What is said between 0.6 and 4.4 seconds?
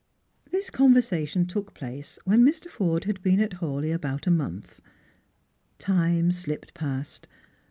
conversation took place when Mr. Forde had been at Hawleigh about a